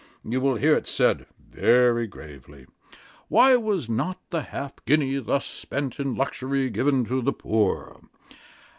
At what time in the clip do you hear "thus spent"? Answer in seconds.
5.19-5.99